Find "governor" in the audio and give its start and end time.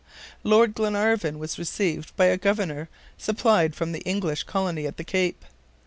2.35-2.89